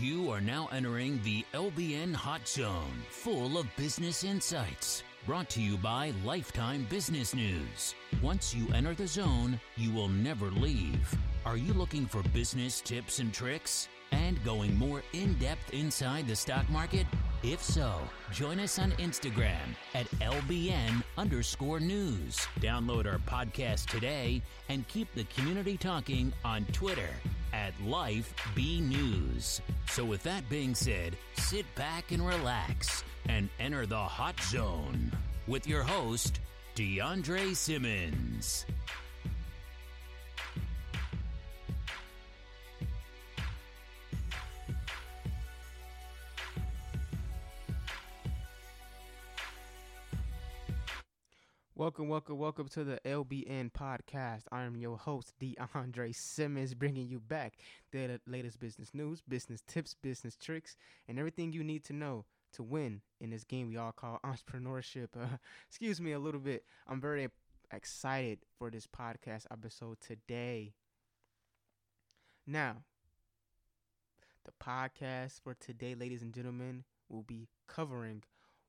You 0.00 0.28
are 0.32 0.40
now 0.40 0.68
entering 0.72 1.20
the 1.22 1.44
LBN 1.54 2.14
Hot 2.14 2.48
Zone, 2.48 2.92
full 3.10 3.56
of 3.56 3.68
business 3.76 4.24
insights. 4.24 5.04
Brought 5.24 5.48
to 5.50 5.62
you 5.62 5.76
by 5.76 6.12
Lifetime 6.24 6.84
Business 6.90 7.32
News. 7.32 7.94
Once 8.20 8.52
you 8.52 8.66
enter 8.74 8.94
the 8.94 9.06
zone, 9.06 9.60
you 9.76 9.92
will 9.92 10.08
never 10.08 10.50
leave. 10.50 11.14
Are 11.46 11.56
you 11.56 11.72
looking 11.72 12.06
for 12.06 12.24
business 12.30 12.80
tips 12.80 13.20
and 13.20 13.32
tricks? 13.32 13.88
And 14.10 14.44
going 14.44 14.76
more 14.76 15.00
in 15.12 15.34
depth 15.34 15.72
inside 15.72 16.26
the 16.26 16.34
stock 16.34 16.68
market? 16.70 17.06
If 17.44 17.62
so, 17.62 18.00
join 18.32 18.58
us 18.58 18.80
on 18.80 18.90
Instagram 18.92 19.76
at 19.94 20.10
LBN 20.18 21.04
underscore 21.16 21.78
news. 21.78 22.36
Download 22.58 23.06
our 23.06 23.18
podcast 23.18 23.86
today 23.86 24.42
and 24.68 24.88
keep 24.88 25.14
the 25.14 25.24
community 25.24 25.76
talking 25.76 26.32
on 26.44 26.64
Twitter 26.72 27.10
at 27.54 27.72
Life 27.86 28.34
B 28.54 28.80
News. 28.80 29.60
So, 29.88 30.04
with 30.04 30.22
that 30.24 30.48
being 30.48 30.74
said, 30.74 31.16
sit 31.36 31.66
back 31.76 32.10
and 32.10 32.26
relax 32.26 33.04
and 33.28 33.48
enter 33.60 33.86
the 33.86 33.96
hot 33.96 34.40
zone 34.40 35.12
with 35.46 35.66
your 35.66 35.82
host, 35.82 36.40
DeAndre 36.74 37.54
Simmons. 37.54 38.66
Welcome, 51.84 52.08
welcome, 52.08 52.38
welcome 52.38 52.68
to 52.68 52.82
the 52.82 52.98
LBN 53.04 53.70
podcast. 53.72 54.44
I 54.50 54.62
am 54.62 54.74
your 54.74 54.96
host, 54.96 55.34
DeAndre 55.38 56.14
Simmons, 56.14 56.72
bringing 56.72 57.10
you 57.10 57.20
back 57.20 57.58
the 57.92 58.18
latest 58.26 58.58
business 58.58 58.94
news, 58.94 59.20
business 59.28 59.60
tips, 59.68 59.92
business 59.92 60.34
tricks, 60.34 60.76
and 61.06 61.18
everything 61.18 61.52
you 61.52 61.62
need 61.62 61.84
to 61.84 61.92
know 61.92 62.24
to 62.54 62.62
win 62.62 63.02
in 63.20 63.28
this 63.28 63.44
game 63.44 63.68
we 63.68 63.76
all 63.76 63.92
call 63.92 64.18
entrepreneurship. 64.24 65.08
Uh, 65.14 65.26
excuse 65.68 66.00
me 66.00 66.12
a 66.12 66.18
little 66.18 66.40
bit. 66.40 66.64
I'm 66.88 67.02
very 67.02 67.28
excited 67.70 68.38
for 68.58 68.70
this 68.70 68.86
podcast 68.86 69.44
episode 69.50 69.98
today. 70.00 70.72
Now, 72.46 72.76
the 74.46 74.52
podcast 74.52 75.42
for 75.42 75.52
today, 75.52 75.94
ladies 75.94 76.22
and 76.22 76.32
gentlemen, 76.32 76.84
will 77.10 77.24
be 77.24 77.48
covering 77.68 78.22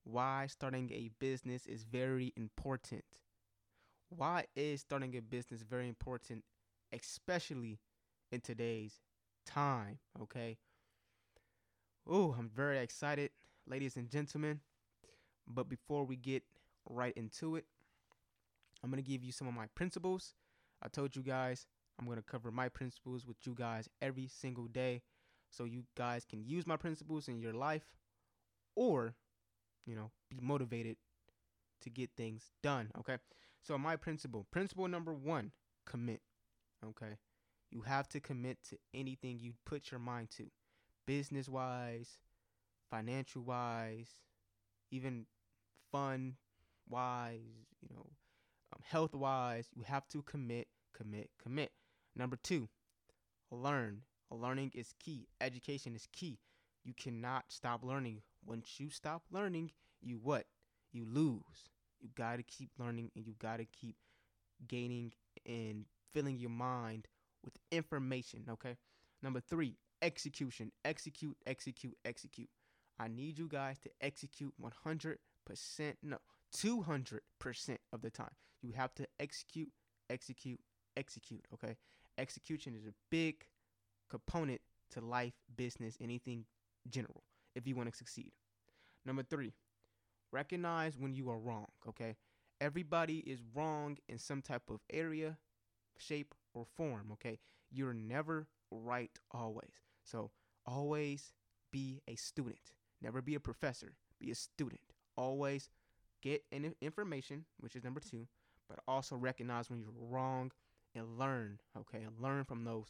why 0.06 0.45
starting 0.48 0.92
a 0.92 1.09
business 1.20 1.66
is 1.66 1.84
very 1.84 2.31
important. 2.38 3.03
Why 4.09 4.45
is 4.56 4.81
starting 4.81 5.17
a 5.17 5.22
business 5.22 5.64
very 5.64 5.89
important, 5.89 6.44
especially 6.94 7.80
in 8.31 8.42
today's 8.42 9.02
time? 9.45 9.98
Okay. 10.22 10.58
Oh, 12.08 12.36
I'm 12.38 12.50
very 12.56 12.78
excited, 12.80 13.31
ladies 13.67 13.98
and 13.98 14.09
gentlemen. 14.09 14.59
But 15.48 15.67
before 15.67 16.06
we 16.06 16.16
get 16.16 16.44
right 16.88 17.14
into 17.17 17.56
it, 17.56 17.66
I'm 18.83 18.92
going 18.92 19.03
to 19.03 19.09
give 19.09 19.23
you 19.23 19.31
some 19.31 19.48
of 19.48 19.56
my 19.56 19.66
principles. 19.73 20.36
I 20.83 20.88
told 20.88 21.16
you 21.16 21.23
guys 21.23 21.66
I'm 22.00 22.06
going 22.06 22.17
to 22.17 22.23
cover 22.23 22.52
my 22.52 22.70
principles 22.70 23.26
with 23.26 23.38
you 23.45 23.56
guys 23.56 23.89
every 24.02 24.28
single 24.28 24.67
day 24.67 25.02
so 25.50 25.64
you 25.64 25.83
guys 25.98 26.26
can 26.26 26.45
use 26.45 26.67
my 26.67 26.78
principles 26.78 27.28
in 27.28 27.39
your 27.39 27.53
life 27.53 27.86
or 28.76 29.16
you 29.86 29.95
know, 29.95 30.11
be 30.30 30.38
motivated 30.41 30.97
to 31.81 31.89
get 31.89 32.09
things 32.17 32.52
done. 32.64 32.91
Okay. 33.00 33.17
So, 33.61 33.78
my 33.78 33.95
principle, 33.95 34.45
principle 34.52 34.88
number 34.88 35.14
one, 35.14 35.52
commit. 35.86 36.22
Okay. 36.86 37.17
You 37.72 37.81
have 37.81 38.08
to 38.09 38.19
commit 38.19 38.58
to 38.69 38.77
anything 38.94 39.39
you 39.39 39.53
put 39.66 39.92
your 39.92 40.00
mind 40.00 40.30
to, 40.38 40.45
business 41.05 41.50
wise, 41.50 42.19
financial 42.89 43.42
wise, 43.42 44.09
even 44.92 45.26
fun 45.92 46.36
wise, 46.89 47.67
you 47.81 47.89
know, 47.93 48.05
um, 48.73 48.81
health 48.83 49.14
wise. 49.14 49.67
You 49.76 49.83
have 49.83 50.08
to 50.10 50.21
commit, 50.21 50.67
commit, 50.95 51.30
commit. 51.42 51.71
Number 52.15 52.37
two, 52.42 52.70
learn. 53.52 54.02
Learning 54.31 54.71
is 54.73 54.93
key. 55.04 55.27
Education 55.39 55.95
is 55.95 56.08
key. 56.11 56.39
You 56.83 56.93
cannot 56.93 57.45
stop 57.49 57.83
learning. 57.83 58.21
Once 58.45 58.80
you 58.80 58.89
stop 58.89 59.23
learning, 59.32 59.72
you 60.02 60.20
what? 60.22 60.45
You 60.92 61.06
lose. 61.06 61.70
You 62.00 62.10
got 62.16 62.38
to 62.38 62.44
keep 62.44 62.70
learning 62.78 63.11
and 63.16 63.26
you 63.26 63.33
got 63.39 63.58
to 63.58 63.66
keep 63.66 63.95
gaining 64.67 65.14
and 65.45 65.86
filling 66.14 66.38
your 66.38 66.52
mind 66.52 67.08
with 67.44 67.58
information, 67.72 68.45
okay? 68.50 68.78
Number 69.23 69.39
3, 69.39 69.76
execution. 70.02 70.72
Execute, 70.84 71.36
execute, 71.45 71.95
execute. 72.05 72.50
I 73.00 73.08
need 73.08 73.38
you 73.38 73.48
guys 73.48 73.80
to 73.80 73.89
execute 74.02 74.54
100%, 74.61 75.17
no, 76.04 76.17
200% 76.55 77.78
of 77.92 78.02
the 78.02 78.10
time. 78.10 78.36
You 78.61 78.73
have 78.73 78.94
to 78.95 79.08
execute, 79.20 79.72
execute, 80.10 80.60
execute, 80.95 81.45
okay? 81.54 81.76
Execution 82.17 82.76
is 82.76 82.86
a 82.86 82.94
big 83.10 83.45
component 84.10 84.61
to 84.92 85.02
life, 85.02 85.34
business, 85.58 85.98
anything 86.00 86.45
general 86.88 87.23
if 87.55 87.66
you 87.67 87.76
want 87.76 87.89
to 87.89 87.98
succeed. 87.98 88.32
Number 89.05 89.23
three, 89.23 89.54
recognize 90.32 90.98
when 90.98 91.14
you 91.14 91.30
are 91.30 91.39
wrong, 91.39 91.67
okay? 91.88 92.16
Everybody 92.61 93.20
is 93.20 93.39
wrong 93.54 93.98
in 94.08 94.17
some 94.17 94.42
type 94.42 94.70
of 94.70 94.80
area, 94.92 95.38
shape, 95.98 96.33
or 96.54 96.66
form, 96.76 97.10
okay? 97.14 97.39
You're 97.71 97.93
never 97.93 98.48
right 98.71 99.11
always. 99.32 99.82
So 100.04 100.32
always 100.66 101.33
be 101.71 102.02
a 102.08 102.16
student. 102.16 102.73
Never 103.02 103.21
be 103.21 103.36
a 103.36 103.39
professor. 103.39 103.93
Be 104.20 104.32
a 104.32 104.36
student. 104.36 104.82
Always 105.17 105.70
get 106.22 106.43
information, 106.82 107.45
which 107.60 107.76
is 107.76 107.83
number 107.83 107.99
two, 107.99 108.27
but 108.67 108.80
also 108.87 109.16
recognize 109.16 109.70
when 109.70 109.80
you're 109.80 109.92
wrong 110.10 110.52
and 110.95 111.20
learn, 111.20 111.60
okay? 111.77 112.05
Learn 112.20 112.45
from 112.45 112.64
those 112.64 112.87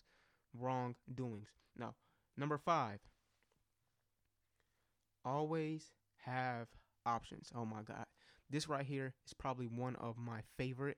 wrong 0.57 0.95
doings. 1.13 1.49
Now, 1.77 1.95
number 2.37 2.57
five, 2.57 2.99
always 5.25 5.91
have 6.25 6.67
options. 7.05 7.51
Oh 7.55 7.65
my 7.65 7.81
God. 7.81 8.05
This 8.49 8.69
right 8.69 8.85
here 8.85 9.13
is 9.25 9.33
probably 9.33 9.67
one 9.67 9.95
of 9.97 10.17
my 10.17 10.41
favorite. 10.57 10.97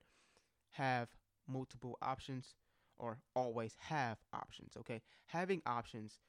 Have 0.72 1.08
multiple 1.48 1.98
options 2.02 2.56
or 3.00 3.20
always 3.36 3.76
have 3.80 4.18
options. 4.34 4.74
Okay. 4.78 5.02
Having 5.28 5.62
options 5.66 6.20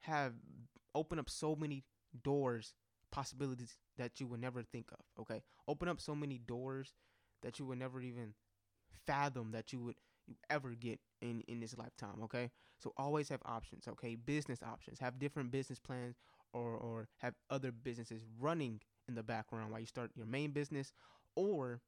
have 0.00 0.34
open 0.94 1.18
up 1.18 1.30
so 1.30 1.54
many 1.54 1.84
doors, 2.24 2.74
possibilities 3.12 3.76
that 3.96 4.20
you 4.20 4.26
would 4.26 4.40
never 4.40 4.62
think 4.62 4.90
of. 4.92 5.22
Okay. 5.22 5.42
Open 5.68 5.88
up 5.88 6.00
so 6.00 6.14
many 6.14 6.38
doors 6.38 6.94
that 7.42 7.58
you 7.58 7.66
would 7.66 7.78
never 7.78 8.00
even 8.00 8.34
fathom 9.06 9.52
that 9.52 9.72
you 9.72 9.80
would 9.80 9.96
you 10.26 10.36
ever 10.48 10.70
get 10.70 11.00
in 11.22 11.42
in 11.48 11.60
this 11.60 11.76
lifetime 11.76 12.22
okay 12.22 12.50
so 12.78 12.92
always 12.96 13.28
have 13.28 13.40
options 13.44 13.88
okay 13.88 14.14
business 14.14 14.60
options 14.62 14.98
have 14.98 15.18
different 15.18 15.50
business 15.50 15.78
plans 15.78 16.16
or 16.52 16.74
or 16.76 17.08
have 17.18 17.34
other 17.50 17.72
businesses 17.72 18.22
running 18.38 18.80
in 19.08 19.14
the 19.14 19.22
background 19.22 19.70
while 19.70 19.80
you 19.80 19.86
start 19.86 20.10
your 20.14 20.26
main 20.26 20.50
business 20.50 20.92
or 21.36 21.80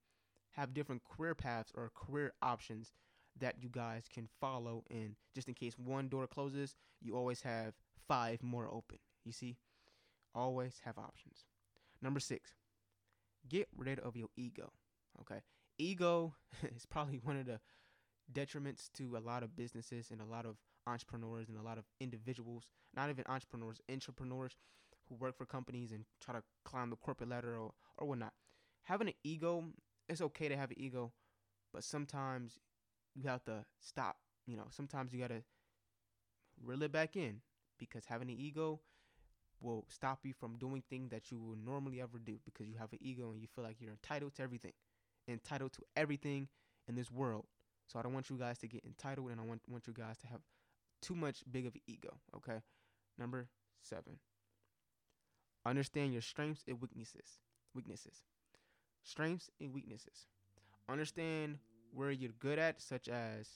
have 0.52 0.74
different 0.74 1.02
career 1.04 1.34
paths 1.34 1.72
or 1.74 1.90
career 1.94 2.32
options 2.42 2.92
that 3.38 3.56
you 3.62 3.68
guys 3.68 4.04
can 4.12 4.28
follow 4.40 4.84
and 4.90 5.16
just 5.34 5.48
in 5.48 5.54
case 5.54 5.78
one 5.78 6.08
door 6.08 6.26
closes 6.26 6.74
you 7.00 7.16
always 7.16 7.42
have 7.42 7.74
five 8.06 8.42
more 8.42 8.68
open 8.70 8.98
you 9.24 9.32
see? 9.32 9.56
Always 10.34 10.80
have 10.84 10.98
options. 10.98 11.44
Number 12.00 12.20
6 12.20 12.54
get 13.48 13.68
rid 13.76 13.98
of 13.98 14.16
your 14.16 14.28
ego 14.36 14.72
okay? 15.20 15.40
Ego 15.78 16.34
is 16.76 16.86
probably 16.86 17.18
one 17.22 17.36
of 17.36 17.46
the 17.46 17.60
detriments 18.32 18.90
to 18.94 19.16
a 19.16 19.20
lot 19.20 19.42
of 19.42 19.56
businesses 19.56 20.10
and 20.10 20.20
a 20.20 20.24
lot 20.24 20.46
of 20.46 20.56
entrepreneurs 20.86 21.48
and 21.48 21.58
a 21.58 21.62
lot 21.62 21.78
of 21.78 21.84
individuals, 22.00 22.64
not 22.94 23.10
even 23.10 23.24
entrepreneurs, 23.28 23.80
entrepreneurs 23.90 24.56
who 25.08 25.14
work 25.16 25.36
for 25.36 25.46
companies 25.46 25.92
and 25.92 26.04
try 26.20 26.34
to 26.34 26.42
climb 26.64 26.90
the 26.90 26.96
corporate 26.96 27.30
ladder 27.30 27.56
or, 27.56 27.72
or 27.98 28.06
whatnot. 28.06 28.32
Having 28.84 29.08
an 29.08 29.14
ego, 29.24 29.64
it's 30.08 30.20
okay 30.20 30.48
to 30.48 30.56
have 30.56 30.70
an 30.70 30.78
ego, 30.78 31.12
but 31.72 31.84
sometimes 31.84 32.58
you 33.14 33.28
have 33.28 33.44
to 33.44 33.64
stop. 33.80 34.16
You 34.46 34.56
know, 34.56 34.66
sometimes 34.70 35.12
you 35.12 35.20
got 35.20 35.28
to 35.28 35.42
reel 36.62 36.82
it 36.82 36.92
back 36.92 37.16
in 37.16 37.40
because 37.78 38.04
having 38.06 38.28
an 38.28 38.36
ego 38.38 38.80
will 39.60 39.84
stop 39.88 40.20
you 40.24 40.32
from 40.32 40.56
doing 40.56 40.82
things 40.90 41.10
that 41.10 41.30
you 41.30 41.38
would 41.38 41.64
normally 41.64 42.00
ever 42.00 42.18
do 42.18 42.38
because 42.44 42.66
you 42.66 42.74
have 42.78 42.92
an 42.92 42.98
ego 43.00 43.30
and 43.30 43.40
you 43.40 43.46
feel 43.54 43.64
like 43.64 43.76
you're 43.80 43.92
entitled 43.92 44.34
to 44.34 44.42
everything, 44.42 44.72
entitled 45.28 45.72
to 45.72 45.82
everything 45.96 46.48
in 46.88 46.96
this 46.96 47.10
world. 47.10 47.44
So 47.86 47.98
I 47.98 48.02
don't 48.02 48.12
want 48.12 48.30
you 48.30 48.36
guys 48.36 48.58
to 48.58 48.66
get 48.66 48.84
entitled 48.84 49.30
and 49.30 49.40
I 49.40 49.44
want, 49.44 49.62
want 49.68 49.86
you 49.86 49.92
guys 49.92 50.18
to 50.18 50.26
have 50.26 50.40
too 51.02 51.14
much 51.14 51.42
big 51.50 51.66
of 51.66 51.74
an 51.74 51.80
ego. 51.86 52.14
Okay. 52.36 52.60
Number 53.18 53.48
seven. 53.82 54.18
Understand 55.66 56.12
your 56.12 56.22
strengths 56.22 56.64
and 56.66 56.80
weaknesses. 56.80 57.38
Weaknesses. 57.74 58.22
Strengths 59.02 59.50
and 59.60 59.72
weaknesses. 59.72 60.26
Understand 60.88 61.58
where 61.92 62.10
you're 62.10 62.32
good 62.38 62.58
at, 62.58 62.80
such 62.80 63.08
as 63.08 63.48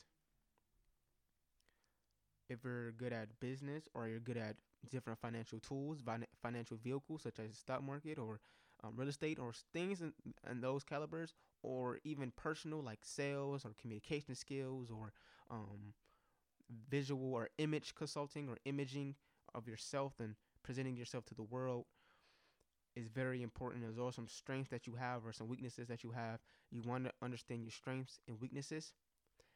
if 2.48 2.62
you're 2.64 2.92
good 2.92 3.12
at 3.12 3.40
business 3.40 3.88
or 3.94 4.08
you're 4.08 4.20
good 4.20 4.36
at 4.36 4.56
different 4.90 5.18
financial 5.18 5.58
tools, 5.58 5.98
financial 6.42 6.76
vehicles 6.76 7.22
such 7.22 7.38
as 7.38 7.56
stock 7.56 7.82
market 7.82 8.18
or 8.18 8.40
um, 8.84 8.92
real 8.96 9.08
estate 9.08 9.38
or 9.38 9.52
things 9.72 10.00
in, 10.00 10.12
in, 10.50 10.60
those 10.60 10.84
calibers, 10.84 11.34
or 11.62 11.98
even 12.04 12.30
personal 12.36 12.82
like 12.82 12.98
sales 13.02 13.64
or 13.64 13.72
communication 13.80 14.34
skills 14.34 14.90
or 14.90 15.12
um, 15.50 15.94
visual 16.90 17.34
or 17.34 17.48
image 17.58 17.94
consulting 17.94 18.48
or 18.48 18.56
imaging 18.64 19.14
of 19.54 19.68
yourself 19.68 20.14
and 20.20 20.34
presenting 20.62 20.96
yourself 20.96 21.24
to 21.26 21.34
the 21.34 21.42
world 21.42 21.84
is 22.94 23.08
very 23.08 23.42
important. 23.42 23.82
There's 23.82 23.98
also 23.98 24.16
some 24.16 24.28
strengths 24.28 24.70
that 24.70 24.86
you 24.86 24.94
have 24.94 25.26
or 25.26 25.32
some 25.32 25.48
weaknesses 25.48 25.86
that 25.88 26.02
you 26.02 26.10
have. 26.12 26.40
You 26.70 26.82
want 26.84 27.04
to 27.04 27.12
understand 27.22 27.62
your 27.62 27.70
strengths 27.70 28.18
and 28.26 28.40
weaknesses. 28.40 28.92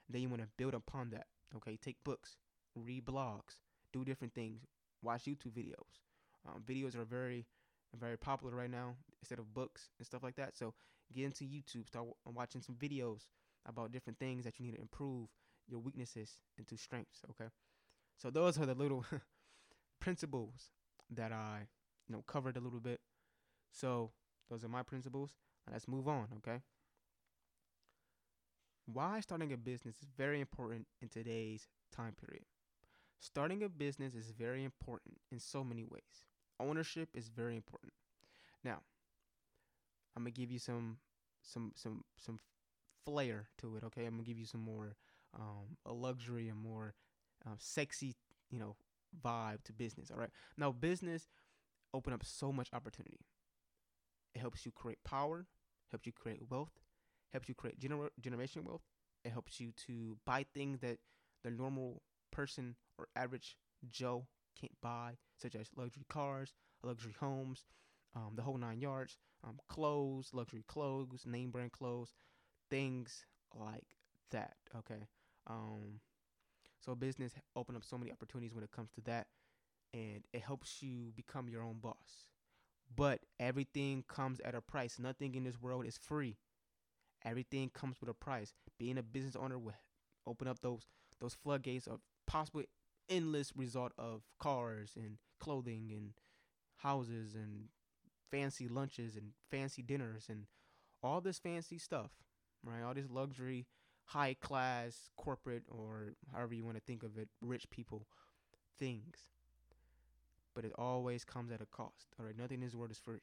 Then 0.09 0.23
you 0.23 0.29
want 0.29 0.43
to 0.43 0.49
build 0.57 0.75
upon 0.75 1.11
that. 1.11 1.27
Okay, 1.57 1.79
take 1.83 2.03
books, 2.05 2.37
read 2.77 3.07
blogs, 3.07 3.59
do 3.93 4.05
different 4.05 4.35
things, 4.35 4.63
watch 5.03 5.25
YouTube 5.25 5.53
videos. 5.53 5.99
Um, 6.47 6.63
videos 6.65 6.95
are 6.97 7.05
very, 7.05 7.47
very 7.99 8.17
popular 8.17 8.55
right 8.55 8.71
now 8.71 8.95
instead 9.21 9.39
of 9.39 9.53
books 9.53 9.89
and 9.99 10.06
stuff 10.06 10.23
like 10.23 10.37
that. 10.37 10.56
So 10.56 10.75
get 11.13 11.25
into 11.25 11.45
YouTube, 11.45 11.89
start 11.89 12.06
watching 12.25 12.63
some 12.63 12.77
videos 12.77 13.27
about 13.67 13.93
different 13.93 14.19
things 14.19 14.45
that 14.45 14.59
you 14.59 14.67
need 14.67 14.77
to 14.77 14.81
improve 14.81 15.29
your 15.70 15.81
weaknesses 15.81 16.38
into 16.58 16.76
strengths. 16.76 17.22
Okay, 17.31 17.50
so 18.17 18.31
those 18.31 18.58
are 18.58 18.67
the 18.67 18.75
little 18.75 19.05
principles 20.00 20.70
that 21.11 21.32
I, 21.32 21.67
you 22.08 22.14
know, 22.14 22.22
covered 22.26 22.56
a 22.56 22.61
little 22.61 22.81
bit. 22.81 23.00
So 23.72 24.11
those 24.49 24.64
are 24.64 24.69
my 24.69 24.82
principles. 24.82 25.37
Let's 25.70 25.88
move 25.88 26.08
on. 26.08 26.26
Okay. 26.38 26.61
Why 28.87 29.20
starting 29.20 29.52
a 29.52 29.56
business 29.56 29.96
is 30.02 30.08
very 30.17 30.40
important 30.40 30.87
in 31.00 31.08
today's 31.08 31.69
time 31.94 32.14
period. 32.14 32.44
Starting 33.20 33.62
a 33.62 33.69
business 33.69 34.14
is 34.14 34.31
very 34.31 34.64
important 34.64 35.19
in 35.31 35.38
so 35.38 35.62
many 35.62 35.84
ways. 35.84 36.25
Ownership 36.58 37.11
is 37.14 37.28
very 37.28 37.55
important. 37.55 37.93
Now, 38.64 38.81
I'm 40.17 40.22
gonna 40.22 40.31
give 40.31 40.50
you 40.50 40.58
some 40.58 40.99
some 41.43 41.72
some 41.76 42.05
some 42.19 42.40
flair 43.05 43.49
to 43.58 43.76
it. 43.76 43.84
Okay, 43.84 44.06
I'm 44.06 44.14
gonna 44.14 44.25
give 44.25 44.38
you 44.38 44.46
some 44.46 44.61
more 44.62 44.96
um, 45.38 45.77
a 45.87 45.93
luxury 45.93 46.49
and 46.49 46.59
more 46.59 46.94
uh, 47.47 47.55
sexy, 47.59 48.17
you 48.50 48.59
know, 48.59 48.77
vibe 49.25 49.62
to 49.65 49.73
business. 49.73 50.11
All 50.11 50.19
right. 50.19 50.31
Now, 50.56 50.73
business 50.73 51.29
open 51.94 52.12
up 52.12 52.25
so 52.25 52.53
much 52.53 52.69
opportunity. 52.73 53.21
It 54.35 54.41
helps 54.41 54.65
you 54.65 54.73
create 54.73 55.03
power, 55.05 55.47
helps 55.91 56.06
you 56.06 56.12
create 56.12 56.43
wealth, 56.50 56.73
helps 57.32 57.49
you 57.49 57.55
create 57.55 57.79
gener- 57.81 58.11
generation 58.21 58.65
wealth. 58.65 58.82
It 59.25 59.32
helps 59.32 59.61
you 59.61 59.73
to 59.87 60.17
buy 60.25 60.47
things 60.55 60.81
that 60.81 60.99
the 61.43 61.50
normal 61.50 62.03
person 62.31 62.77
or 62.99 63.09
average 63.17 63.56
Joe 63.91 64.27
can't 64.59 64.81
buy, 64.81 65.17
such 65.37 65.55
as 65.55 65.69
luxury 65.77 66.05
cars, 66.09 66.55
luxury 66.82 67.15
homes, 67.19 67.65
um, 68.15 68.32
the 68.35 68.43
whole 68.43 68.59
nine 68.59 68.81
yards, 68.81 69.19
um, 69.44 69.59
clothes, 69.69 70.31
luxury 70.32 70.65
clothes, 70.67 71.25
name 71.27 71.50
brand 71.50 71.73
clothes, 71.73 72.12
things 72.71 73.27
like 73.55 73.97
that. 74.31 74.56
Okay. 74.77 75.06
Um, 75.47 76.01
so 76.81 76.95
business 76.95 77.35
open 77.57 77.77
up 77.77 77.85
so 77.85 77.99
many 77.99 78.13
opportunities 78.13 78.55
when 78.55 78.65
it 78.65 78.73
comes 78.73 78.91
to 78.93 79.01
that, 79.03 79.29
and 79.95 80.25
it 80.33 80.43
helps 80.43 80.83
you 80.83 81.13
become 81.17 81.49
your 81.49 81.63
own 81.63 81.79
boss. 81.81 82.29
But 82.95 83.21
everything 83.39 84.05
comes 84.09 84.41
at 84.41 84.55
a 84.55 84.61
price. 84.61 84.99
Nothing 84.99 85.35
in 85.35 85.45
this 85.45 85.61
world 85.61 85.87
is 85.87 85.99
free. 85.99 86.37
Everything 87.25 87.71
comes 87.71 88.01
with 88.01 88.11
a 88.11 88.15
price. 88.15 88.55
Being 88.79 88.99
a 88.99 89.03
business 89.03 89.37
owner 89.37 89.59
will 89.59 89.75
open 90.27 90.49
up 90.49 90.61
those 90.61 90.87
those 91.21 91.35
floodgates 91.35 91.87
of 91.87 92.01
possible 92.27 92.63
endless 93.09 93.53
result 93.57 93.93
of 93.99 94.23
cars 94.39 94.93
and 94.97 95.19
clothing 95.39 95.93
and 95.95 96.13
houses 96.77 97.35
and 97.35 97.69
fancy 98.31 98.69
lunches 98.69 99.17
and 99.17 99.33
fancy 99.51 99.83
dinners 99.83 100.27
and 100.29 100.47
all 101.03 101.21
this 101.21 101.39
fancy 101.39 101.79
stuff, 101.79 102.11
right? 102.65 102.83
All 102.83 102.95
this 102.95 103.11
luxury, 103.11 103.67
high 104.11 104.35
class, 104.41 105.11
corporate, 105.17 105.62
or 105.71 106.15
however 106.33 106.53
you 106.55 106.65
want 106.65 106.77
to 106.77 106.83
think 106.83 107.05
of 107.05 107.17
it, 107.17 107.29
rich 107.41 107.71
people 107.71 108.07
things. 108.79 109.19
But 110.55 110.65
it 110.65 110.73
always 110.77 111.25
comes 111.25 111.53
at 111.53 111.61
a 111.61 111.67
cost. 111.67 112.09
All 112.19 112.27
right, 112.27 112.37
nothing 112.37 112.59
in 112.59 112.65
this 112.65 112.75
world 112.75 112.91
is 112.91 112.99
free. 112.99 113.21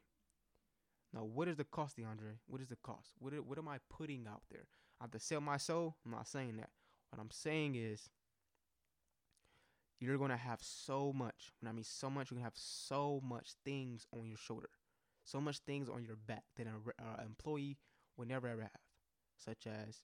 Now, 1.14 1.26
what 1.26 1.50
is 1.50 1.58
the 1.58 1.66
cost, 1.66 1.98
DeAndre? 1.98 2.38
What 2.48 2.62
is 2.62 2.70
the 2.70 2.78
cost? 2.78 3.16
What, 3.20 3.34
what 3.46 3.58
am 3.58 3.68
I 3.68 3.78
putting 3.90 4.28
out 4.28 4.44
there? 4.50 4.68
I 5.00 5.04
have 5.04 5.12
to 5.12 5.20
sell 5.20 5.42
my 5.42 5.58
soul? 5.58 5.96
I'm 6.06 6.12
not 6.12 6.28
saying 6.28 6.56
that. 6.58 6.70
What 7.12 7.22
I'm 7.22 7.32
saying 7.32 7.76
is 7.76 8.10
you're 10.00 10.18
going 10.18 10.32
to 10.32 10.38
have 10.38 10.60
so 10.62 11.12
much. 11.14 11.52
When 11.60 11.70
I 11.70 11.74
mean 11.74 11.84
so 11.84 12.10
much, 12.10 12.32
you're 12.32 12.38
going 12.38 12.44
to 12.44 12.52
have 12.52 12.54
so 12.56 13.22
much 13.26 13.52
things 13.66 14.06
on 14.14 14.28
your 14.28 14.38
shoulder, 14.38 14.70
so 15.26 15.42
much 15.42 15.60
things 15.60 15.90
on 15.90 16.04
your 16.06 16.16
back 16.16 16.44
that 16.56 16.68
an 16.68 16.76
employee 17.26 17.78
will 18.16 18.26
never 18.26 18.48
ever 18.48 18.62
have, 18.62 18.72
such 19.38 19.68
as 19.68 20.02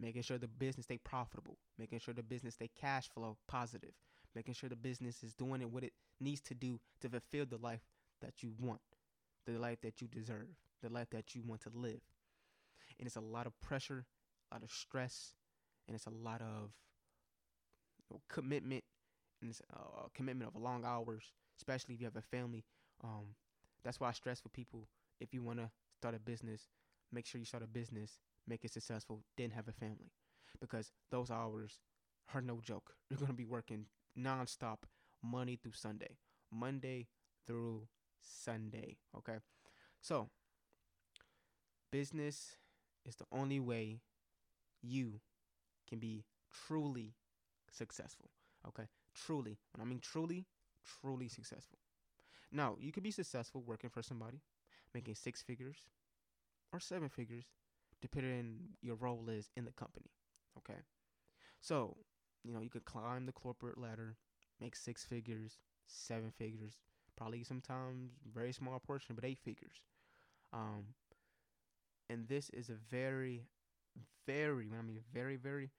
making 0.00 0.22
sure 0.22 0.38
the 0.38 0.48
business 0.48 0.84
stay 0.84 0.98
profitable, 0.98 1.58
making 1.78 1.98
sure 1.98 2.14
the 2.14 2.22
business 2.22 2.54
stay 2.54 2.70
cash 2.80 3.08
flow 3.12 3.36
positive, 3.46 3.92
making 4.34 4.54
sure 4.54 4.68
the 4.68 4.76
business 4.76 5.22
is 5.22 5.34
doing 5.34 5.60
it 5.60 5.70
what 5.70 5.84
it 5.84 5.92
needs 6.20 6.40
to 6.40 6.54
do 6.54 6.80
to 7.00 7.08
fulfill 7.08 7.46
the 7.46 7.58
life 7.58 7.82
that 8.20 8.42
you 8.42 8.52
want, 8.58 8.80
the 9.46 9.52
life 9.58 9.80
that 9.82 10.00
you 10.00 10.08
deserve, 10.08 10.48
the 10.82 10.88
life 10.88 11.08
that 11.10 11.34
you 11.34 11.42
want 11.46 11.60
to 11.62 11.70
live. 11.74 12.00
And 12.98 13.06
it's 13.06 13.16
a 13.16 13.20
lot 13.20 13.46
of 13.46 13.58
pressure, 13.60 14.06
a 14.50 14.54
lot 14.54 14.62
of 14.62 14.70
stress, 14.70 15.34
and 15.86 15.94
it's 15.94 16.06
a 16.06 16.10
lot 16.10 16.40
of 16.40 16.70
you 17.98 18.16
know, 18.16 18.20
commitment 18.28 18.84
and 19.40 19.50
it's 19.50 19.62
a 19.70 20.10
commitment 20.14 20.50
of 20.54 20.60
long 20.60 20.84
hours, 20.84 21.32
especially 21.58 21.94
if 21.94 22.00
you 22.00 22.06
have 22.06 22.16
a 22.16 22.22
family. 22.22 22.64
Um, 23.02 23.34
that's 23.82 23.98
why 23.98 24.08
I 24.08 24.12
stress 24.12 24.40
for 24.40 24.50
people 24.50 24.86
if 25.20 25.32
you 25.34 25.42
want 25.42 25.58
to 25.58 25.70
start 25.96 26.14
a 26.14 26.18
business, 26.18 26.68
make 27.12 27.26
sure 27.26 27.38
you 27.38 27.44
start 27.44 27.62
a 27.62 27.66
business, 27.66 28.18
make 28.50 28.64
it 28.64 28.72
successful, 28.72 29.22
then 29.36 29.50
have 29.50 29.68
a 29.68 29.72
family, 29.72 30.12
because 30.60 30.92
those 31.10 31.30
hours 31.30 31.80
are 32.34 32.42
no 32.42 32.60
joke. 32.60 32.94
You're 33.10 33.18
gonna 33.20 33.32
be 33.32 33.44
working 33.46 33.86
nonstop, 34.18 34.78
Monday 35.22 35.56
through 35.56 35.72
Sunday, 35.72 36.18
Monday 36.50 37.08
through 37.46 37.86
Sunday. 38.20 38.96
Okay, 39.16 39.38
so 40.00 40.28
business 41.90 42.56
is 43.06 43.16
the 43.16 43.26
only 43.32 43.60
way 43.60 44.00
you 44.82 45.20
can 45.88 45.98
be 45.98 46.24
truly 46.66 47.14
successful. 47.70 48.30
Okay, 48.66 48.84
truly, 49.14 49.58
when 49.72 49.80
I 49.80 49.88
mean 49.88 50.00
truly, 50.00 50.46
truly 51.00 51.28
successful. 51.28 51.78
Now, 52.52 52.76
you 52.80 52.92
could 52.92 53.02
be 53.02 53.10
successful 53.10 53.62
working 53.64 53.90
for 53.90 54.02
somebody, 54.02 54.40
making 54.94 55.14
six 55.14 55.42
figures 55.42 55.78
or 56.72 56.80
seven 56.80 57.08
figures, 57.08 57.44
depending 58.00 58.38
on 58.38 58.54
your 58.82 58.96
role 58.96 59.28
is 59.28 59.50
in 59.56 59.64
the 59.64 59.72
company. 59.72 60.10
Okay. 60.58 60.80
So, 61.60 61.96
you 62.44 62.52
know, 62.52 62.60
you 62.60 62.70
could 62.70 62.84
climb 62.84 63.26
the 63.26 63.32
corporate 63.32 63.78
ladder, 63.78 64.16
make 64.60 64.76
six 64.76 65.04
figures, 65.04 65.58
seven 65.86 66.30
figures, 66.30 66.78
probably 67.16 67.44
sometimes 67.44 68.12
very 68.32 68.52
small 68.52 68.78
portion, 68.78 69.14
but 69.14 69.24
eight 69.24 69.38
figures. 69.38 69.82
Um, 70.52 70.94
and 72.08 72.26
this 72.28 72.50
is 72.50 72.70
a 72.70 72.76
very, 72.90 73.44
very, 74.26 74.68
I 74.76 74.82
mean, 74.82 75.00
very, 75.12 75.36
very, 75.36 75.70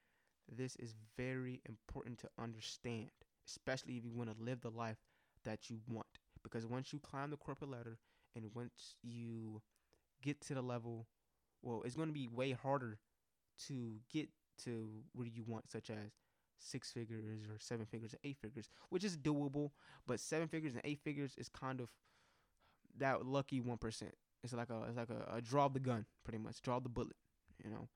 this 0.49 0.75
is 0.77 0.95
very 1.17 1.61
important 1.67 2.19
to 2.19 2.29
understand 2.39 3.09
especially 3.47 3.97
if 3.97 4.05
you 4.05 4.11
want 4.13 4.35
to 4.35 4.43
live 4.43 4.61
the 4.61 4.69
life 4.69 4.97
that 5.43 5.69
you 5.69 5.79
want. 5.87 6.07
Because 6.43 6.65
once 6.65 6.91
you 6.91 6.99
climb 6.99 7.29
the 7.29 7.37
corporate 7.37 7.71
ladder 7.71 7.97
and 8.35 8.45
once 8.53 8.95
you 9.03 9.61
get 10.21 10.41
to 10.41 10.53
the 10.53 10.61
level, 10.61 11.07
well, 11.61 11.81
it's 11.85 11.95
going 11.95 12.07
to 12.07 12.13
be 12.13 12.27
way 12.27 12.51
harder 12.51 12.99
to 13.67 13.95
get 14.11 14.29
to 14.63 14.87
where 15.13 15.27
you 15.27 15.43
want, 15.45 15.69
such 15.71 15.89
as 15.89 16.11
six 16.59 16.91
figures 16.91 17.23
or 17.49 17.57
seven 17.59 17.85
figures 17.85 18.13
or 18.13 18.17
eight 18.23 18.37
figures, 18.41 18.69
which 18.89 19.03
is 19.03 19.17
doable. 19.17 19.71
But 20.05 20.19
seven 20.19 20.47
figures 20.47 20.73
and 20.73 20.81
eight 20.83 20.99
figures 21.03 21.35
is 21.37 21.49
kind 21.49 21.79
of 21.79 21.89
that 22.97 23.25
lucky 23.25 23.59
one 23.59 23.77
percent. 23.77 24.13
It's 24.43 24.53
like 24.53 24.69
a 24.69 24.83
it's 24.87 24.97
like 24.97 25.09
a, 25.09 25.35
a 25.37 25.41
draw 25.41 25.67
the 25.67 25.79
gun, 25.79 26.05
pretty 26.23 26.39
much 26.39 26.61
draw 26.61 26.79
the 26.79 26.89
bullet. 26.89 27.15
You 27.63 27.69
know, 27.69 27.87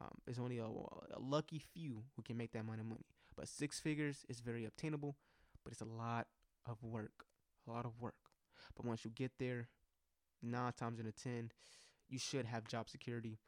um, 0.00 0.18
there's 0.24 0.38
only 0.38 0.58
a, 0.58 0.64
a 0.66 1.20
lucky 1.20 1.58
few 1.58 2.02
who 2.16 2.22
can 2.22 2.36
make 2.36 2.52
that 2.52 2.60
amount 2.60 2.80
of 2.80 2.86
money. 2.86 3.06
But 3.36 3.48
six 3.48 3.80
figures 3.80 4.24
is 4.28 4.40
very 4.40 4.64
obtainable, 4.64 5.16
but 5.64 5.72
it's 5.72 5.80
a 5.80 5.86
lot 5.86 6.26
of 6.66 6.82
work, 6.82 7.24
a 7.66 7.72
lot 7.72 7.84
of 7.84 8.00
work. 8.00 8.14
But 8.76 8.86
once 8.86 9.04
you 9.04 9.10
get 9.10 9.32
there, 9.38 9.68
nine 10.42 10.72
times 10.72 11.00
out 11.00 11.06
of 11.06 11.16
ten, 11.16 11.50
you 12.08 12.18
should 12.18 12.46
have 12.46 12.66
job 12.66 12.88
security 12.88 13.38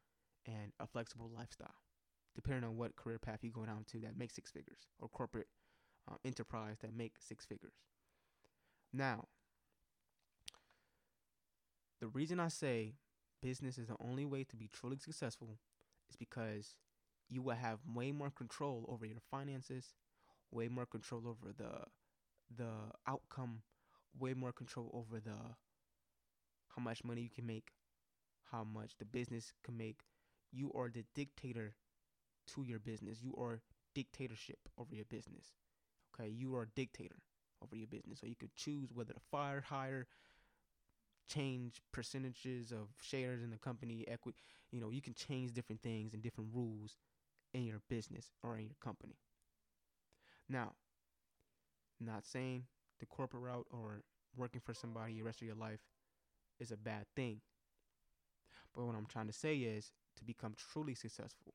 and 0.47 0.73
a 0.81 0.87
flexible 0.87 1.31
lifestyle, 1.35 1.75
depending 2.35 2.65
on 2.65 2.77
what 2.77 2.97
career 2.97 3.19
path 3.19 3.41
you 3.43 3.51
go 3.51 3.65
down 3.65 3.85
to 3.91 3.99
that 4.01 4.19
makes 4.19 4.35
six 4.35 4.51
figures 4.51 4.89
or 4.99 5.09
corporate 5.09 5.49
uh, 6.11 6.17
enterprise 6.25 6.77
that 6.81 6.97
make 6.97 7.15
six 7.19 7.45
figures. 7.45 7.75
Now, 8.93 9.27
the 12.01 12.09
reason 12.09 12.41
I 12.41 12.49
say 12.49 12.95
business 13.43 13.79
is 13.79 13.89
the 13.89 13.97
only 14.01 14.25
way 14.25 14.45
to 14.45 14.57
be 14.57 14.69
truly 14.69 14.99
successful 14.99 15.59
is 16.11 16.17
because 16.17 16.75
you 17.29 17.43
will 17.43 17.57
have 17.57 17.81
way 17.93 18.13
more 18.13 18.31
control 18.31 18.85
over 18.89 19.05
your 19.05 19.21
finances, 19.31 19.95
way 20.51 20.69
more 20.69 20.87
control 20.87 21.23
over 21.27 21.53
the 21.57 21.85
the 22.57 22.71
outcome, 23.09 23.63
way 24.19 24.33
more 24.35 24.53
control 24.53 24.91
over 24.95 25.21
the 25.21 25.37
how 26.75 26.83
much 26.83 27.03
money 27.05 27.23
you 27.23 27.31
can 27.31 27.47
make, 27.47 27.73
how 28.51 28.65
much 28.65 28.97
the 28.99 29.05
business 29.05 29.53
can 29.65 29.77
make. 29.77 30.01
You 30.53 30.73
are 30.75 30.89
the 30.89 31.05
dictator 31.15 31.75
to 32.55 32.63
your 32.63 32.79
business. 32.79 33.19
You 33.23 33.35
are 33.39 33.61
dictatorship 33.95 34.59
over 34.79 34.95
your 34.95 35.05
business. 35.07 35.55
Okay, 36.15 36.29
you 36.31 36.55
are 36.57 36.63
a 36.63 36.69
dictator 36.75 37.17
over 37.63 37.77
your 37.77 37.89
business. 37.89 38.21
So 38.21 38.27
you 38.27 38.37
could 38.37 38.55
choose 38.55 38.91
whether 38.93 39.13
to 39.13 39.21
fire, 39.31 39.65
hire, 39.67 40.07
change 41.29 41.81
percentages 41.93 42.73
of 42.73 42.89
shares 43.01 43.43
in 43.43 43.51
the 43.51 43.59
company, 43.59 44.05
equity. 44.07 44.39
You 44.71 44.81
know, 44.81 44.91
you 44.91 45.03
can 45.03 45.15
change 45.15 45.53
different 45.53 45.83
things 45.83 46.15
and 46.15 46.23
different 46.23 46.51
rules 46.55 46.97
in 47.53 47.65
your 47.65 47.81
business 47.89 48.31
or 48.43 48.57
in 48.57 48.65
your 48.65 48.77
company. 48.81 49.17
Now, 50.49 50.73
not 52.01 52.25
saying 52.25 52.65
the 53.01 53.07
corporate 53.07 53.43
route 53.43 53.67
or 53.71 54.03
working 54.37 54.61
for 54.65 54.75
somebody 54.75 55.15
the 55.15 55.23
rest 55.23 55.41
of 55.41 55.47
your 55.47 55.57
life 55.57 55.81
is 56.61 56.71
a 56.71 56.77
bad 56.77 57.07
thing. 57.15 57.41
But 58.77 58.85
what 58.85 58.95
I'm 58.95 59.07
trying 59.07 59.27
to 59.29 59.33
say 59.33 59.57
is 59.57 59.91
to 60.19 60.25
become 60.25 60.55
truly 60.55 60.95
successful 60.95 61.55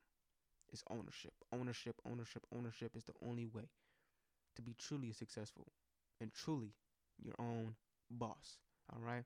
is 0.73 0.83
ownership. 0.89 1.33
Ownership, 1.53 1.95
ownership, 2.09 2.45
ownership 2.55 2.95
is 2.95 3.03
the 3.03 3.13
only 3.25 3.45
way 3.45 3.69
to 4.55 4.61
be 4.61 4.73
truly 4.77 5.11
successful 5.11 5.67
and 6.19 6.33
truly 6.33 6.73
your 7.23 7.35
own 7.37 7.75
boss. 8.09 8.57
All 8.91 9.01
right. 9.01 9.23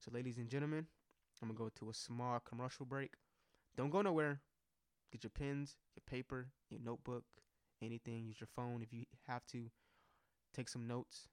So, 0.00 0.10
ladies 0.12 0.38
and 0.38 0.48
gentlemen, 0.48 0.86
I'm 1.40 1.48
gonna 1.48 1.58
go 1.58 1.70
to 1.76 1.90
a 1.90 1.94
small 1.94 2.38
commercial 2.40 2.84
break. 2.84 3.14
Don't 3.76 3.90
go 3.90 4.02
nowhere. 4.02 4.40
Get 5.10 5.24
your 5.24 5.30
pens, 5.30 5.76
your 5.96 6.02
paper, 6.06 6.48
your 6.68 6.80
notebook, 6.84 7.24
anything. 7.80 8.26
Use 8.26 8.40
your 8.40 8.48
phone 8.54 8.82
if 8.82 8.92
you 8.92 9.04
have 9.26 9.46
to. 9.46 9.70
Take 10.54 10.68
some 10.68 10.86
notes 10.86 11.28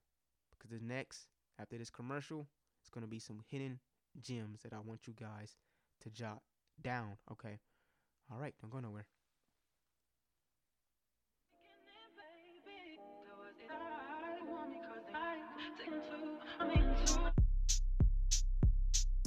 because 0.52 0.72
the 0.72 0.86
next 0.86 1.28
after 1.60 1.78
this 1.78 1.90
commercial, 1.90 2.48
it's 2.80 2.90
gonna 2.90 3.08
be 3.08 3.20
some 3.20 3.42
hidden 3.50 3.80
gems 4.22 4.62
that 4.62 4.74
I 4.74 4.80
want 4.80 5.08
you 5.08 5.14
guys 5.14 5.56
to 6.06 6.12
jot 6.12 6.40
down. 6.82 7.18
Okay. 7.32 7.60
All 8.32 8.40
right. 8.40 8.54
Don't 8.62 8.72
go 8.72 8.80
nowhere. 8.80 9.06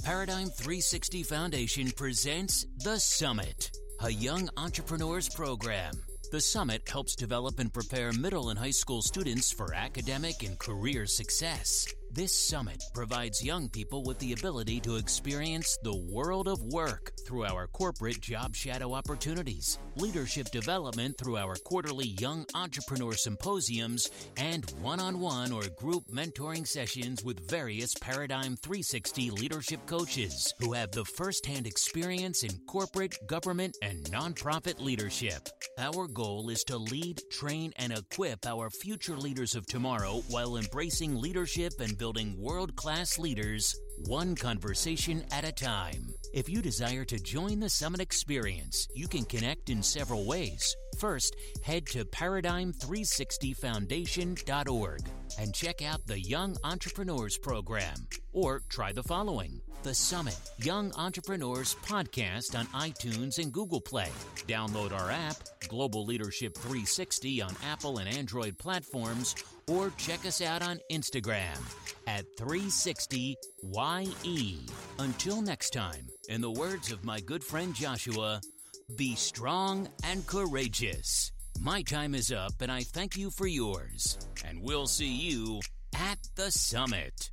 Paradigm 0.03 0.47
360 0.47 1.23
Foundation 1.23 1.91
presents 1.91 2.65
The 2.83 2.97
Summit, 2.97 3.69
a 4.01 4.09
young 4.09 4.49
entrepreneurs 4.57 5.29
program. 5.29 5.93
The 6.31 6.41
Summit 6.41 6.87
helps 6.89 7.15
develop 7.15 7.59
and 7.59 7.71
prepare 7.71 8.11
middle 8.13 8.49
and 8.49 8.57
high 8.57 8.71
school 8.71 9.01
students 9.01 9.51
for 9.51 9.73
academic 9.73 10.41
and 10.43 10.57
career 10.57 11.05
success. 11.05 11.87
This 12.19 12.37
summit 12.37 12.83
provides 12.93 13.41
young 13.41 13.69
people 13.69 14.03
with 14.03 14.19
the 14.19 14.33
ability 14.33 14.81
to 14.81 14.97
experience 14.97 15.77
the 15.83 15.95
world 15.95 16.49
of 16.49 16.61
work 16.61 17.13
through 17.25 17.45
our 17.45 17.65
corporate 17.67 18.19
job 18.19 18.53
shadow 18.53 18.93
opportunities, 18.93 19.79
leadership 19.95 20.51
development 20.51 21.17
through 21.17 21.37
our 21.37 21.55
quarterly 21.63 22.07
Young 22.19 22.45
Entrepreneur 22.53 23.13
Symposiums, 23.13 24.09
and 24.35 24.69
one 24.81 24.99
on 24.99 25.21
one 25.21 25.53
or 25.53 25.63
group 25.79 26.03
mentoring 26.11 26.67
sessions 26.67 27.23
with 27.23 27.49
various 27.49 27.93
Paradigm 28.01 28.57
360 28.57 29.31
leadership 29.31 29.79
coaches 29.85 30.53
who 30.59 30.73
have 30.73 30.91
the 30.91 31.05
first 31.05 31.45
hand 31.45 31.67
experience 31.67 32.43
in 32.43 32.51
corporate, 32.67 33.15
government, 33.27 33.77
and 33.81 34.03
nonprofit 34.11 34.81
leadership. 34.81 35.47
Our 35.77 36.09
goal 36.09 36.49
is 36.49 36.65
to 36.65 36.77
lead, 36.77 37.21
train, 37.31 37.71
and 37.77 37.93
equip 37.93 38.45
our 38.45 38.69
future 38.69 39.15
leaders 39.15 39.55
of 39.55 39.65
tomorrow 39.67 40.21
while 40.27 40.57
embracing 40.57 41.15
leadership 41.15 41.79
and 41.79 41.97
building 41.97 42.08
world 42.39 42.75
class 42.75 43.19
leaders 43.19 43.75
one 44.07 44.35
conversation 44.35 45.23
at 45.31 45.43
a 45.43 45.51
time. 45.51 46.07
If 46.33 46.49
you 46.49 46.61
desire 46.61 47.05
to 47.05 47.19
join 47.19 47.59
the 47.59 47.69
Summit 47.69 48.01
experience, 48.01 48.87
you 48.95 49.07
can 49.07 49.25
connect 49.25 49.69
in 49.69 49.83
several 49.83 50.25
ways. 50.25 50.75
First, 50.99 51.35
head 51.63 51.87
to 51.87 52.03
paradigm360foundation.org 52.03 54.99
and 55.39 55.55
check 55.55 55.81
out 55.81 56.05
the 56.05 56.19
Young 56.19 56.57
Entrepreneurs 56.65 57.37
Program. 57.37 57.95
Or 58.33 58.61
try 58.67 58.91
the 58.91 59.03
following 59.03 59.61
The 59.83 59.95
Summit 59.95 60.37
Young 60.57 60.91
Entrepreneurs 60.95 61.77
Podcast 61.85 62.59
on 62.59 62.65
iTunes 62.67 63.41
and 63.41 63.53
Google 63.53 63.79
Play. 63.79 64.09
Download 64.45 64.91
our 64.91 65.09
app, 65.09 65.37
Global 65.69 66.03
Leadership 66.03 66.57
360, 66.57 67.43
on 67.43 67.55
Apple 67.65 67.99
and 67.99 68.09
Android 68.09 68.57
platforms, 68.57 69.35
or 69.67 69.93
check 69.97 70.25
us 70.25 70.41
out 70.41 70.61
on 70.61 70.81
Instagram 70.91 71.55
at 72.07 72.25
360YE. 72.37 74.69
Until 74.99 75.41
next 75.41 75.69
time, 75.69 76.09
in 76.27 76.41
the 76.41 76.51
words 76.51 76.91
of 76.91 77.05
my 77.05 77.21
good 77.21 77.43
friend 77.43 77.73
Joshua, 77.73 78.41
be 78.95 79.15
strong 79.15 79.87
and 80.03 80.25
courageous. 80.25 81.31
My 81.59 81.81
time 81.81 82.15
is 82.15 82.31
up, 82.31 82.53
and 82.61 82.71
I 82.71 82.81
thank 82.81 83.17
you 83.17 83.29
for 83.29 83.47
yours. 83.47 84.17
And 84.45 84.61
we'll 84.61 84.87
see 84.87 85.13
you 85.13 85.61
at 85.95 86.17
the 86.35 86.51
summit. 86.51 87.31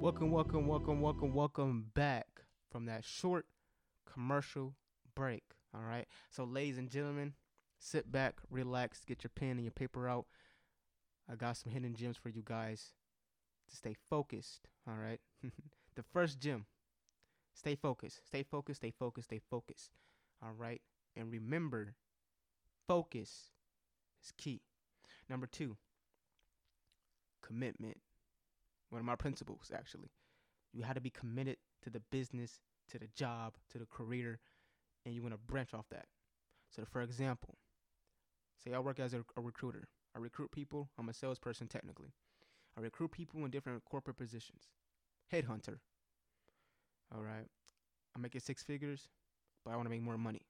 Welcome, 0.00 0.30
welcome, 0.30 0.66
welcome, 0.66 1.00
welcome, 1.00 1.34
welcome 1.34 1.86
back 1.94 2.26
from 2.70 2.86
that 2.86 3.04
short 3.04 3.46
commercial 4.12 4.74
break. 5.14 5.44
All 5.74 5.82
right. 5.82 6.06
So, 6.30 6.44
ladies 6.44 6.78
and 6.78 6.90
gentlemen, 6.90 7.34
sit 7.78 8.10
back, 8.10 8.34
relax, 8.50 9.04
get 9.04 9.24
your 9.24 9.30
pen 9.34 9.52
and 9.52 9.64
your 9.64 9.72
paper 9.72 10.08
out. 10.08 10.26
I 11.30 11.36
got 11.36 11.56
some 11.56 11.72
hidden 11.72 11.94
gems 11.94 12.16
for 12.16 12.28
you 12.28 12.42
guys 12.44 12.92
to 13.70 13.76
stay 13.76 13.94
focused. 14.08 14.68
All 14.86 14.94
right. 14.94 15.20
the 15.94 16.02
first 16.02 16.38
gem 16.38 16.66
stay 17.54 17.74
focused, 17.74 18.26
stay 18.26 18.42
focused, 18.42 18.80
stay 18.80 18.92
focused, 18.98 19.28
stay 19.28 19.40
focused. 19.50 19.90
All 20.42 20.52
right. 20.56 20.82
And 21.16 21.30
remember, 21.30 21.94
focus 22.86 23.50
is 24.22 24.32
key. 24.36 24.60
Number 25.28 25.46
two, 25.46 25.76
commitment 27.42 27.98
one 28.94 29.00
of 29.00 29.06
my 29.06 29.16
principles 29.16 29.72
actually. 29.74 30.10
You 30.72 30.84
have 30.84 30.94
to 30.94 31.00
be 31.00 31.10
committed 31.10 31.56
to 31.82 31.90
the 31.90 32.00
business, 32.12 32.60
to 32.90 32.98
the 32.98 33.08
job, 33.16 33.54
to 33.72 33.78
the 33.78 33.86
career, 33.86 34.38
and 35.04 35.14
you 35.14 35.22
want 35.22 35.34
to 35.34 35.38
branch 35.38 35.74
off 35.74 35.86
that. 35.90 36.06
So, 36.70 36.84
for 36.90 37.02
example, 37.02 37.56
say 38.62 38.72
I 38.72 38.78
work 38.78 38.98
as 38.98 39.14
a, 39.14 39.24
a 39.36 39.40
recruiter. 39.40 39.88
I 40.14 40.18
recruit 40.18 40.52
people. 40.52 40.90
I'm 40.98 41.08
a 41.08 41.12
salesperson 41.14 41.68
technically. 41.68 42.12
I 42.76 42.80
recruit 42.80 43.12
people 43.12 43.44
in 43.44 43.50
different 43.50 43.84
corporate 43.84 44.16
positions. 44.16 44.64
Headhunter. 45.32 45.78
All 47.14 47.22
right. 47.22 47.46
I'm 48.14 48.22
making 48.22 48.40
six 48.40 48.62
figures, 48.62 49.08
but 49.64 49.72
I 49.72 49.76
want 49.76 49.86
to 49.86 49.90
make 49.90 50.02
more 50.02 50.18
money. 50.18 50.42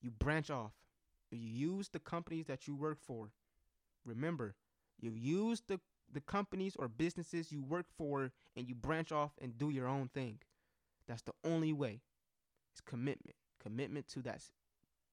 You 0.00 0.10
branch 0.10 0.50
off. 0.50 0.72
You 1.30 1.38
use 1.38 1.88
the 1.88 1.98
companies 1.98 2.46
that 2.46 2.66
you 2.66 2.74
work 2.74 2.98
for. 3.00 3.30
Remember, 4.04 4.54
you 5.00 5.12
use 5.12 5.62
the 5.66 5.80
the 6.12 6.20
companies 6.20 6.74
or 6.76 6.88
businesses 6.88 7.52
you 7.52 7.62
work 7.62 7.86
for 7.96 8.32
and 8.56 8.68
you 8.68 8.74
branch 8.74 9.12
off 9.12 9.30
and 9.40 9.56
do 9.56 9.70
your 9.70 9.86
own 9.86 10.08
thing. 10.08 10.38
That's 11.06 11.22
the 11.22 11.34
only 11.44 11.72
way. 11.72 12.00
It's 12.72 12.80
commitment. 12.80 13.36
Commitment 13.62 14.08
to 14.08 14.22
that 14.22 14.42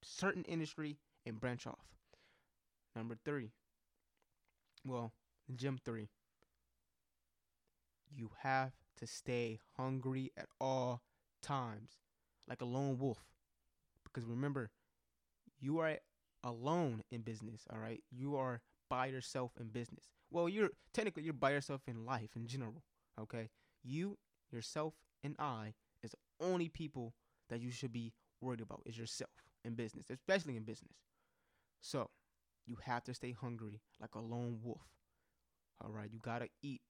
certain 0.04 0.44
industry 0.44 0.98
and 1.26 1.40
branch 1.40 1.68
off. 1.68 1.86
Number 2.96 3.16
three. 3.26 3.52
Well, 4.86 5.12
gem 5.56 5.80
three. 5.84 6.10
You 8.10 8.32
have 8.42 8.72
to 8.98 9.08
stay 9.08 9.60
hungry 9.76 10.32
at 10.38 10.48
all 10.60 11.02
times, 11.42 11.98
like 12.48 12.62
a 12.62 12.66
lone 12.66 12.98
wolf. 12.98 13.26
Because 14.04 14.26
remember, 14.26 14.72
you 15.60 15.80
are 15.80 15.98
alone 16.44 17.04
in 17.12 17.22
business, 17.22 17.66
all 17.72 17.80
right? 17.80 18.02
You 18.10 18.36
are 18.38 18.62
by 18.90 19.08
yourself 19.08 19.52
in 19.60 19.68
business. 19.68 20.06
Well, 20.32 20.48
you're 20.48 20.70
technically 20.94 21.24
you're 21.24 21.34
by 21.34 21.52
yourself 21.52 21.82
in 21.88 22.06
life 22.06 22.32
in 22.36 22.48
general. 22.48 22.84
Okay, 23.20 23.50
you, 23.84 24.18
yourself, 24.52 24.94
and 25.24 25.36
I 25.40 25.74
is 26.04 26.12
the 26.12 26.46
only 26.46 26.70
people 26.70 27.14
that 27.50 27.62
you 27.62 27.72
should 27.72 27.92
be 27.92 28.14
worried 28.42 28.62
about 28.62 28.82
is 28.86 28.98
yourself 28.98 29.32
in 29.64 29.76
business, 29.76 30.06
especially 30.10 30.56
in 30.58 30.64
business. 30.64 30.96
So 31.82 32.10
you 32.66 32.78
have 32.84 33.04
to 33.06 33.14
stay 33.14 33.32
hungry 33.32 33.82
like 34.00 34.16
a 34.16 34.20
lone 34.20 34.60
wolf. 34.64 34.82
All 35.84 35.92
right, 35.92 36.10
you 36.12 36.20
gotta 36.22 36.48
eat 36.64 36.82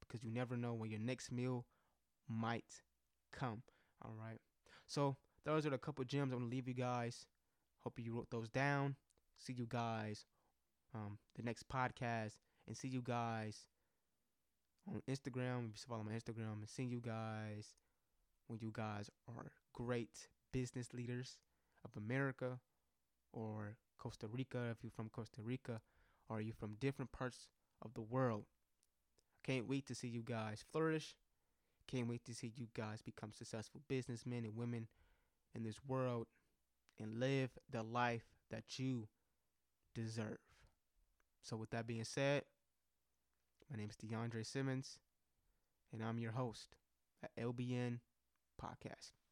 because 0.00 0.22
you 0.22 0.30
never 0.30 0.56
know 0.56 0.74
when 0.74 0.90
your 0.90 1.00
next 1.00 1.32
meal 1.32 1.66
might 2.28 2.82
come. 3.32 3.62
All 4.04 4.14
right, 4.18 4.40
so 4.86 5.16
those 5.44 5.66
are 5.66 5.70
the 5.70 5.78
couple 5.78 6.04
gems 6.04 6.32
I'm 6.32 6.40
gonna 6.40 6.50
leave 6.50 6.68
you 6.68 6.74
guys. 6.74 7.26
Hope 7.80 7.98
you 7.98 8.14
wrote 8.14 8.30
those 8.30 8.48
down. 8.48 8.96
See 9.38 9.52
you 9.52 9.66
guys 9.68 10.26
um, 10.94 11.18
the 11.36 11.42
next 11.42 11.68
podcast 11.68 12.36
and 12.66 12.76
see 12.76 12.88
you 12.88 13.02
guys 13.02 13.66
on 14.88 15.02
Instagram. 15.10 15.70
Follow 15.88 16.04
my 16.04 16.12
Instagram 16.12 16.60
and 16.60 16.68
see 16.68 16.84
you 16.84 17.00
guys 17.00 17.74
when 18.46 18.58
you 18.60 18.70
guys 18.72 19.10
are 19.28 19.50
great 19.72 20.28
business 20.54 20.94
leaders 20.94 21.36
of 21.84 21.90
America 21.96 22.60
or 23.32 23.76
Costa 23.98 24.28
Rica, 24.28 24.68
if 24.70 24.78
you're 24.82 24.92
from 24.94 25.08
Costa 25.08 25.42
Rica, 25.42 25.80
or 26.30 26.40
you 26.40 26.52
from 26.52 26.76
different 26.80 27.10
parts 27.10 27.48
of 27.82 27.92
the 27.94 28.00
world. 28.00 28.44
Can't 29.44 29.68
wait 29.68 29.86
to 29.86 29.94
see 29.94 30.06
you 30.06 30.22
guys 30.22 30.64
flourish. 30.72 31.16
Can't 31.88 32.08
wait 32.08 32.24
to 32.26 32.34
see 32.34 32.52
you 32.54 32.68
guys 32.72 33.02
become 33.02 33.32
successful 33.32 33.80
businessmen 33.88 34.44
and 34.44 34.56
women 34.56 34.86
in 35.54 35.64
this 35.64 35.80
world 35.86 36.28
and 37.00 37.18
live 37.18 37.50
the 37.68 37.82
life 37.82 38.24
that 38.50 38.78
you 38.78 39.08
deserve. 39.94 40.38
So, 41.42 41.56
with 41.56 41.70
that 41.70 41.86
being 41.86 42.04
said, 42.04 42.44
my 43.70 43.76
name 43.76 43.90
is 43.90 43.96
DeAndre 43.96 44.46
Simmons, 44.46 44.98
and 45.92 46.02
I'm 46.02 46.18
your 46.18 46.32
host 46.32 46.76
at 47.22 47.34
LBN 47.36 47.98
Podcast. 48.62 49.23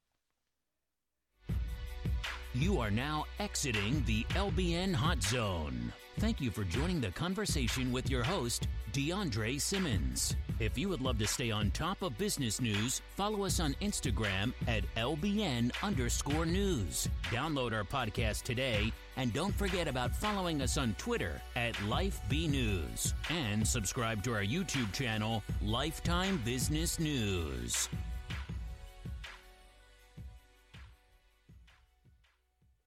You 2.54 2.80
are 2.80 2.90
now 2.90 3.24
exiting 3.38 4.02
the 4.04 4.24
LBN 4.34 4.92
Hot 4.92 5.22
Zone. 5.22 5.90
Thank 6.18 6.38
you 6.38 6.50
for 6.50 6.64
joining 6.64 7.00
the 7.00 7.10
conversation 7.10 7.90
with 7.90 8.10
your 8.10 8.22
host, 8.22 8.68
DeAndre 8.92 9.58
Simmons. 9.58 10.36
If 10.60 10.76
you 10.76 10.90
would 10.90 11.00
love 11.00 11.18
to 11.20 11.26
stay 11.26 11.50
on 11.50 11.70
top 11.70 12.02
of 12.02 12.18
business 12.18 12.60
news, 12.60 13.00
follow 13.16 13.46
us 13.46 13.58
on 13.58 13.72
Instagram 13.80 14.52
at 14.68 14.84
LBN 14.96 15.72
underscore 15.82 16.44
news. 16.44 17.08
Download 17.30 17.72
our 17.72 17.84
podcast 17.84 18.42
today, 18.42 18.92
and 19.16 19.32
don't 19.32 19.54
forget 19.54 19.88
about 19.88 20.14
following 20.14 20.60
us 20.60 20.76
on 20.76 20.94
Twitter 20.98 21.40
at 21.56 21.82
Life 21.86 22.20
B 22.28 22.46
News. 22.48 23.14
And 23.30 23.66
subscribe 23.66 24.22
to 24.24 24.34
our 24.34 24.44
YouTube 24.44 24.92
channel, 24.92 25.42
Lifetime 25.62 26.38
Business 26.44 26.98
News. 27.00 27.88